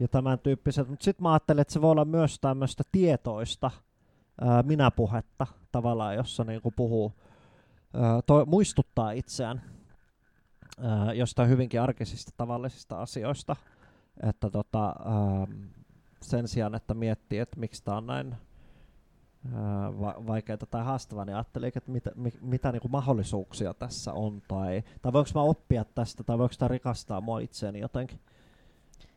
[0.00, 0.88] ja tämän tyyppiset.
[0.88, 3.70] Mutta sitten mä ajattelen, että se voi olla myös tämmöistä tietoista
[4.40, 7.12] ää, minäpuhetta tavallaan, jossa niinku puhuu,
[7.94, 9.62] ää, toi, muistuttaa itseään
[10.80, 13.56] ää, jostain hyvinkin arkisista tavallisista asioista,
[14.22, 15.46] että tota, ää,
[16.22, 18.34] sen sijaan, että miettii, että miksi tämä on näin
[20.00, 24.82] va- vaikeaa tai haastavaa, niin ajattelee, että mitä, mi, mitä niinku mahdollisuuksia tässä on, tai,
[25.02, 28.20] tai voinko mä oppia tästä, tai voiko tämä rikastaa mua itseäni jotenkin.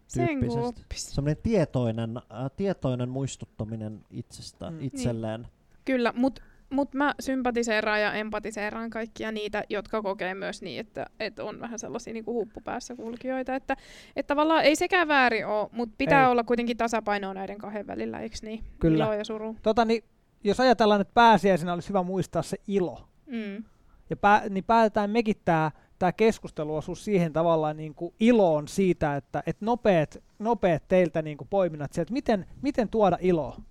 [0.07, 0.73] Sen kun.
[0.95, 4.75] Semmoinen tietoinen, ää, tietoinen muistuttaminen itsestä, Mm.
[4.75, 4.83] mm.
[4.83, 5.47] itselleen.
[5.85, 11.43] Kyllä, mutta mut mä sympatiseeraan ja empatiseeraan kaikkia niitä, jotka kokee myös niin, että, että
[11.43, 13.55] on vähän sellaisia niin huppupäässä kulkijoita.
[13.55, 13.75] Että,
[14.15, 16.31] että tavallaan ei sekään väärin ole, mutta pitää Ei.
[16.31, 18.63] olla kuitenkin tasapainoa näiden kahden välillä, eikö niin?
[18.79, 19.03] Kyllä.
[19.05, 19.55] Ilo ja suru.
[19.63, 20.03] Tota, niin,
[20.43, 23.63] jos ajatellaan, että pääsiäisenä olisi hyvä muistaa se ilo, Mm.
[24.09, 29.43] ja pää, niin päätetään mekin tämä tää keskusteluosuus siihen tavallaan niin kuin iloon siitä, että
[29.45, 33.61] et nopeat, nopeat teiltä niin kuin poiminnat sieltä, miten, miten tuoda iloa.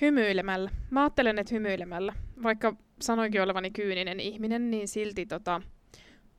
[0.00, 0.70] Hymyilemällä.
[0.90, 2.12] Mä ajattelen, että hymyilemällä.
[2.42, 5.62] Vaikka sanoinkin olevani kyyninen ihminen, niin silti tota,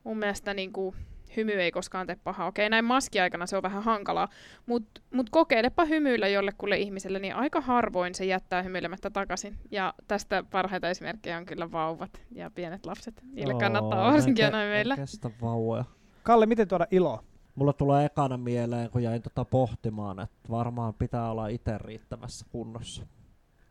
[0.04, 0.96] mun mielestä niin kuin,
[1.36, 2.46] hymy ei koskaan tee pahaa.
[2.46, 4.28] Okei, näin maskiaikana se on vähän hankalaa,
[4.66, 9.58] mutta mut kokeilepa hymyillä jollekulle ihmiselle, niin aika harvoin se jättää hymyilemättä takaisin.
[9.70, 13.22] Ja tästä parhaita esimerkkejä on kyllä vauvat ja pienet lapset.
[13.32, 14.96] Niille kannattaa Oo, varsinkin en aina meillä.
[14.96, 15.84] Kestä vauvoja.
[16.22, 17.22] Kalle, miten tuoda iloa?
[17.54, 23.06] Mulla tulee ekana mieleen, kun jäin tota pohtimaan, että varmaan pitää olla itse riittävässä kunnossa.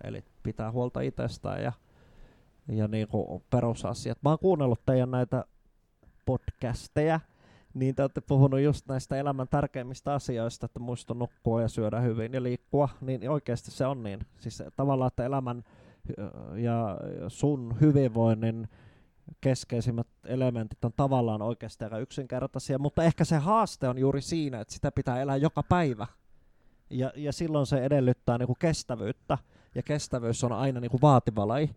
[0.04, 1.72] Eli pitää huolta itsestään ja
[2.68, 4.18] ja niinku perusasiat.
[4.24, 5.46] Mä oon kuunnellut teidän näitä
[6.26, 7.20] podcasteja,
[7.76, 12.34] niin te olette puhunut just näistä elämän tärkeimmistä asioista, että muista nukkua ja syödä hyvin
[12.34, 14.20] ja liikkua, niin oikeasti se on niin.
[14.40, 15.64] Siis tavallaan, että elämän
[16.56, 18.68] ja sun hyvinvoinnin
[19.42, 24.74] keskeisimmät elementit on tavallaan oikeasti aika yksinkertaisia, mutta ehkä se haaste on juuri siinä, että
[24.74, 26.08] sitä pitää elää joka päivä.
[26.90, 29.38] Ja, ja silloin se edellyttää niinku kestävyyttä,
[29.76, 31.76] ja kestävyys on aina niinku vaativa laji.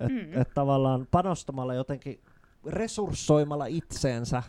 [0.00, 0.40] Et, mm.
[0.40, 2.20] et tavallaan panostamalla jotenkin,
[2.66, 4.42] resurssoimalla itseensä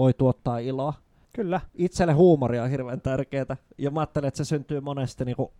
[0.00, 0.94] voi tuottaa iloa.
[1.34, 1.60] Kyllä.
[1.74, 5.52] Itselle huumoria on hirveän tärkeää, ja mä ajattelen, että se syntyy monesti niinku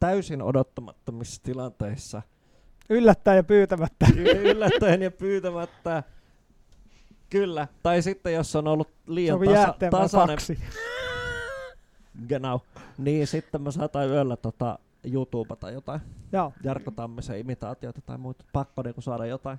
[0.00, 2.22] täysin odottamattomissa tilanteissa.
[2.90, 4.06] Yllättäen ja pyytämättä.
[4.50, 6.02] Yllättäen ja pyytämättä.
[7.30, 7.68] Kyllä.
[7.82, 10.38] Tai sitten jos on ollut liian tasa- tasainen...
[12.28, 12.60] Genau.
[12.98, 14.78] Niin sitten mä saatan yöllä tota
[15.12, 16.00] YouTubeta jotain.
[16.32, 16.52] Joo.
[16.64, 18.44] Jarkko Tammisen imitaatiota tai muuta.
[18.52, 19.58] Pakko niinku saada jotain.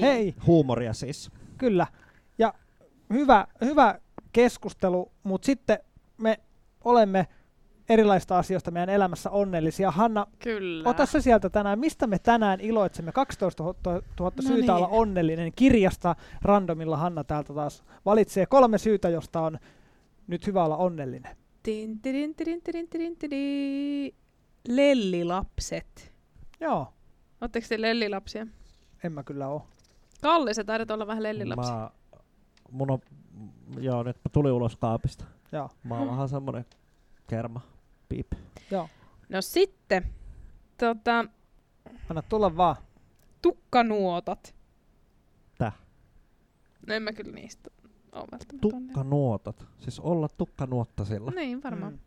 [0.00, 0.34] Hei.
[0.46, 1.30] Huumoria siis.
[1.58, 1.86] Kyllä.
[2.38, 2.54] Ja
[3.14, 3.98] hyvä, hyvä
[4.32, 5.78] keskustelu, mutta sitten
[6.18, 6.40] me
[6.84, 7.26] olemme
[7.88, 9.90] erilaista asioista meidän elämässä onnellisia.
[9.90, 10.88] Hanna, Kyllä.
[10.88, 11.78] ota se sieltä tänään.
[11.78, 13.12] Mistä me tänään iloitsemme?
[13.12, 13.74] 12 000
[14.18, 14.70] no syytä niin.
[14.70, 15.52] olla onnellinen.
[15.56, 19.58] Kirjasta randomilla Hanna täältä taas valitsee kolme syytä, josta on
[20.26, 21.36] nyt hyvä olla onnellinen.
[21.62, 24.14] Tin, tin, tin, tin, tin, tin,
[24.68, 26.12] Lellilapset.
[26.60, 26.92] Joo.
[27.40, 28.46] Oletteko te lellilapsia?
[29.04, 29.66] En mä kyllä oo.
[30.22, 31.72] Kalle, sä taidat olla vähän lellilapsi.
[31.72, 31.90] Mä,
[32.74, 32.98] mun on,
[33.80, 35.24] joo, nyt mä tulin ulos kaapista.
[35.52, 35.70] Joo.
[35.84, 36.64] Mä oon vähän semmonen
[37.26, 37.60] kerma.
[38.08, 38.32] Piip.
[38.70, 38.88] Joo.
[39.28, 40.14] No sitten,
[40.78, 41.24] tota,
[42.10, 42.76] Anna tulla vaan.
[43.42, 44.54] tukkanuotat.
[45.58, 45.74] Täh?
[46.86, 47.70] No en mä kyllä niistä
[48.12, 49.66] ole välttämättä Tukkanuotat.
[49.78, 51.30] Siis olla tukkanuottasilla.
[51.30, 51.92] Niin, varmaan.
[51.92, 51.98] Mm.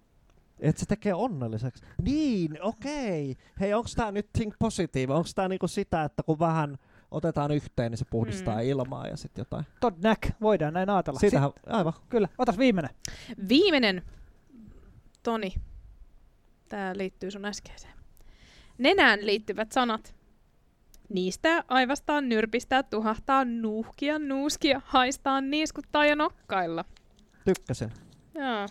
[0.60, 1.86] Et se tekee onnelliseksi.
[2.02, 3.36] Niin, okei.
[3.60, 5.14] Hei, onks tää nyt think positive?
[5.14, 6.78] Onks tää niinku sitä, että kun vähän
[7.12, 8.62] otetaan yhteen, niin se puhdistaa Mm.
[8.70, 9.66] ilmaa ja sit jotain?
[9.80, 11.20] Todnäk, voidaan näin ajatella.
[11.20, 11.94] Siitähän, aivan.
[11.94, 12.96] Si- kyllä, otas viimeinen.
[13.50, 14.02] Viimeinen,
[15.24, 15.54] Toni,
[16.70, 17.94] tää liittyy sun äskeiseen.
[18.78, 20.16] Nenään liittyvät sanat.
[21.10, 26.86] Niistä, aivastaa, nyrpistää, tuhahtaa, nuuhkia, nuuskia, haistaa, niiskuttaa ja nokkailla.
[27.46, 27.92] Tykkäsin.
[28.36, 28.68] Joo.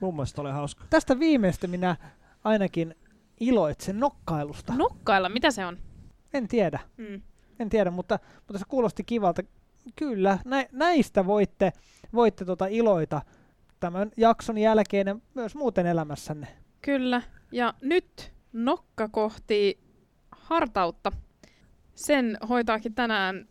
[0.00, 0.84] Mun mielestä oli hauska.
[0.90, 1.96] Tästä viimeistä minä
[2.44, 2.94] ainakin
[3.40, 4.74] iloitsen nokkailusta.
[4.76, 5.78] Nokkailla, mitä se on?
[6.34, 7.22] En tiedä, Mm.
[7.60, 9.42] En tiedä, mutta, mutta se kuulosti kivalta.
[9.96, 11.72] Kyllä, nä, näistä voitte,
[12.12, 13.22] voitte tota iloita
[13.80, 16.46] tämän jakson jälkeen ja myös muuten elämässänne.
[16.82, 17.22] Kyllä.
[17.52, 19.80] Ja nyt nokka kohti
[20.30, 21.12] hartautta.
[21.94, 23.48] Sen hoitaakin tänään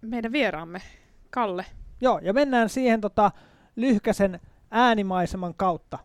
[0.00, 0.82] meidän vieraamme,
[1.30, 1.66] Kalle.
[2.00, 3.30] Joo, ja mennään siihen tota,
[3.76, 4.40] lyhkäsen
[4.70, 5.98] äänimaiseman kautta.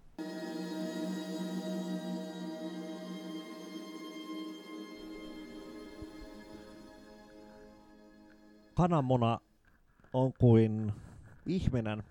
[8.75, 9.39] Kananmuna
[10.13, 10.93] on kuin
[11.45, 12.03] ihminen.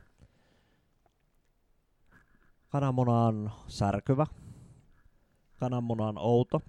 [2.68, 4.26] Kananmuna on särkyvä.
[5.60, 6.62] Kananmuna on outo.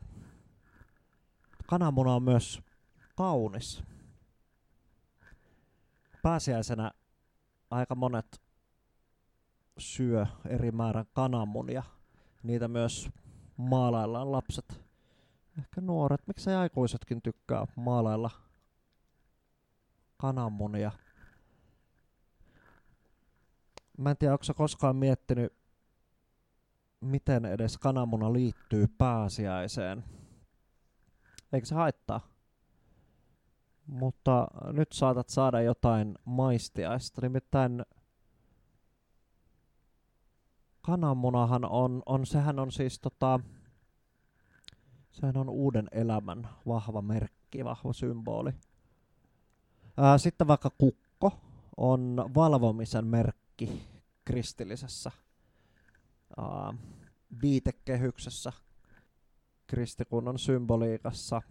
[1.67, 2.61] Kananmuna on myös
[3.15, 3.83] kaunis.
[6.23, 6.91] Pääsiäisenä
[7.71, 8.41] aika monet
[9.77, 11.83] syö eri määrän kananmunia.
[12.43, 13.09] Niitä myös
[13.57, 14.81] maalaillaan lapset.
[15.57, 18.29] Ehkä nuoret, miksei aikuisetkin tykkää maalailla
[20.21, 20.91] kananmunia.
[23.97, 25.53] Mä en tiedä, onko sä koskaan miettinyt,
[27.01, 30.03] miten edes kananmuna liittyy pääsiäiseen.
[31.53, 32.27] Eikö se haittaa?
[33.87, 37.21] Mutta nyt saatat saada jotain maistiaista.
[37.21, 37.85] Nimittäin
[40.81, 43.39] kananmunahan on, on, sehän on siis tota,
[45.11, 48.51] sehän on uuden elämän vahva merkki, vahva symboli.
[50.17, 51.31] Sitten vaikka kukko
[51.77, 53.87] on valvomisen merkki
[54.25, 55.11] kristillisessä
[56.37, 56.73] ää,
[57.41, 58.53] viitekehyksessä
[59.67, 61.41] kristikunnan symboliikassa.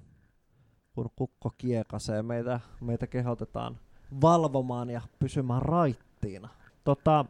[0.95, 3.79] Kun kukko kiekasee, meitä, meitä kehotetaan
[4.21, 6.49] valvomaan ja pysymään raittiina.
[6.85, 7.25] Tota,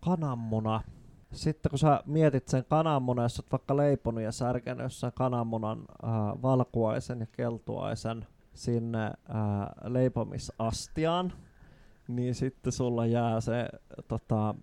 [0.00, 0.82] kananmuna.
[1.32, 5.78] Sitten kun sä mietit sen kananmunan, jos sä oot vaikka leiponut ja särkenyt jossain kananmunan
[6.02, 11.32] ää, valkuaisen ja keltuaisen sinne ää, leipomisastiaan,
[12.08, 13.68] niin sitten sulla jää se
[14.08, 14.54] tota,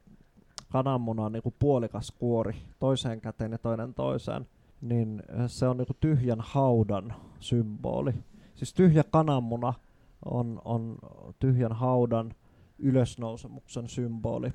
[0.71, 4.47] kananmunan niinku puolikas kuori toiseen käteen ja toinen toiseen,
[4.81, 8.13] niin se on niinku tyhjän haudan symboli.
[8.55, 9.73] Siis tyhjä kananmuna
[10.25, 10.97] on, on
[11.39, 12.33] tyhjän haudan
[12.79, 14.51] ylösnousemuksen symboli.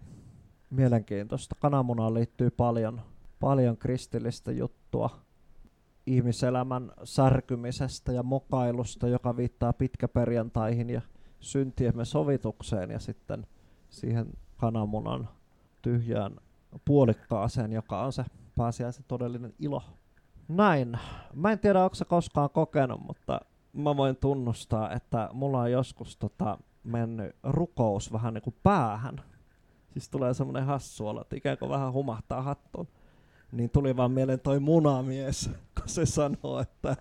[0.71, 1.55] Mielenkiintoista.
[1.59, 3.01] Kananmunaan liittyy paljon,
[3.41, 5.11] paljon kristillistä juttua.
[6.07, 11.01] Ihmiselämän särkymisestä ja mokailusta, joka viittaa pitkäperjantaihin ja
[11.41, 13.47] syntiemme sovitukseen ja sitten
[13.89, 15.29] siihen kananmunan
[15.83, 16.37] tyhjään
[16.85, 18.25] puolikkaaseen, joka on se
[18.57, 19.83] pääsiäisen todellinen ilo.
[20.49, 20.99] Näin.
[21.35, 23.41] Mä en tiedä, onko se koskaan kokenut, mutta
[23.73, 29.21] mä voin tunnustaa, että mulla on joskus tota, mennyt rukous vähän niin kuin päähän.
[29.93, 32.89] Siis tulee semmoinen hassu olo, että ikään kuin vähän humahtaa hattuun.
[33.53, 36.97] Niin tuli vaan mieleen toi munamies, kun se sanoo, että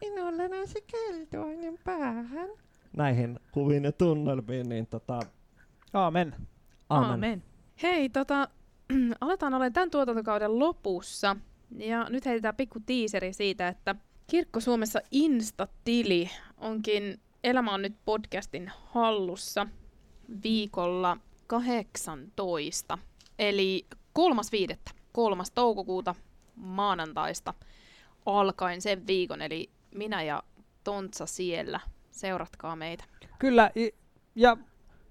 [0.00, 2.48] minulla nousi keltoinen päähän.
[2.96, 5.20] Näihin kuviin ja tunnelmiin, niin tota,
[5.92, 6.34] Aamen.
[6.90, 7.10] aamen.
[7.10, 7.42] Aamen.
[7.82, 8.48] Hei, tota,
[9.20, 11.36] aletaan olemaan tämän tuotantokauden lopussa.
[11.78, 13.94] Ja nyt heitetään pikku tiiseri siitä, että
[14.26, 19.66] Kirkko Suomessa Insta-tili onkin Elämä on nyt podcastin hallussa
[20.42, 22.98] viikolla 18.
[23.38, 26.14] Eli kolmas viidettä, kolmas toukokuuta
[26.56, 27.54] maanantaista
[28.26, 29.42] alkaen sen viikon.
[29.42, 30.42] Eli minä ja
[30.84, 31.80] Tontsa siellä.
[32.10, 33.04] Seuratkaa meitä.
[33.38, 33.70] Kyllä,
[34.34, 34.56] ja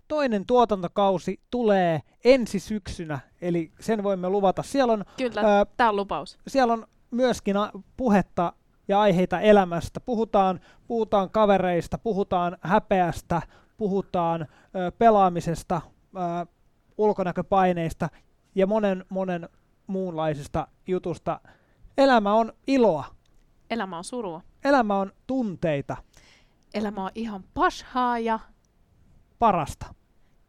[0.07, 4.63] toinen tuotantokausi tulee ensi syksynä, eli sen voimme luvata.
[4.63, 6.37] Siellä on, Kyllä, tämä on lupaus.
[6.47, 8.53] siellä on myöskin a- puhetta
[8.87, 9.99] ja aiheita elämästä.
[9.99, 13.41] Puhutaan, puhutaan kavereista, puhutaan häpeästä,
[13.77, 15.81] puhutaan ö, pelaamisesta,
[16.15, 16.45] ö,
[16.97, 18.09] ulkonäköpaineista
[18.55, 19.49] ja monen monen
[19.89, 21.39] muunlaisesta jutusta.
[21.97, 23.05] Elämä on iloa.
[23.69, 24.41] Elämä on surua.
[24.63, 25.97] Elämä on tunteita.
[26.73, 28.39] Elämä on ihan pashaa ja
[29.39, 29.93] Parasta.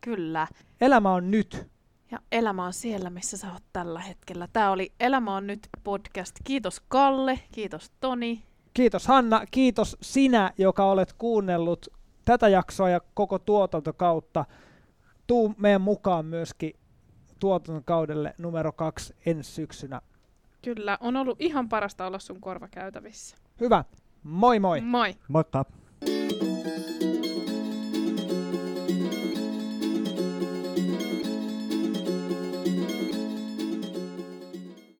[0.00, 0.48] kyllä.
[0.80, 1.66] Elämä on nyt.
[2.10, 4.48] Ja elämä on siellä, missä sä oot tällä hetkellä.
[4.52, 6.36] Tämä oli Elämä on nyt podcast.
[6.44, 8.42] Kiitos Kalle, kiitos Toni.
[8.74, 11.86] Kiitos Hanna, kiitos sinä, joka olet kuunnellut
[12.24, 14.44] tätä jaksoa ja koko tuotantokautta.
[15.26, 16.72] Tuu meidän mukaan myöskin
[17.40, 20.00] tuotantokaudelle numero kaksi ensi syksynä.
[20.62, 23.36] Kyllä, on ollut ihan parasta olla sun korvakäytävissä.
[23.60, 23.84] Hyvä,
[24.22, 24.80] moi moi!
[24.80, 25.16] Moi!
[25.28, 25.64] Moikka!